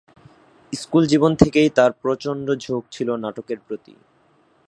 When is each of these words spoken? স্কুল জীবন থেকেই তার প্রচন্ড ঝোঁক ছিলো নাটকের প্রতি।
স্কুল 0.73 1.03
জীবন 1.07 1.31
থেকেই 1.35 1.69
তার 1.69 1.91
প্রচন্ড 2.01 2.47
ঝোঁক 2.59 2.83
ছিলো 2.91 3.13
নাটকের 3.17 3.59
প্রতি। 3.67 3.93